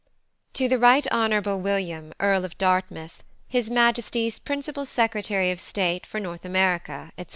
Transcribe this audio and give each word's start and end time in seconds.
To 0.53 0.67
the 0.67 0.79
Right 0.79 1.05
Honourable 1.11 1.59
WILLIAM, 1.59 2.13
Earl 2.19 2.43
of 2.43 2.57
DARTMOUTH, 2.57 3.23
His 3.47 3.69
Majesty's 3.69 4.39
Principal 4.39 4.83
Secretary 4.83 5.51
of 5.51 5.59
State 5.59 6.07
for 6.07 6.19
North 6.19 6.43
America, 6.43 7.11
&c. 7.19 7.25